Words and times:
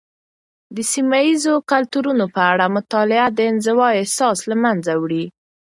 د 0.75 0.77
سيمه 0.93 1.19
یيزو 1.27 1.53
کلتورونو 1.71 2.25
په 2.35 2.41
اړه 2.51 2.65
مطالعه، 2.77 3.27
د 3.31 3.39
انزوا 3.51 3.87
احساس 3.99 4.37
له 4.49 4.55
منځه 4.63 4.91
وړي. 5.01 5.25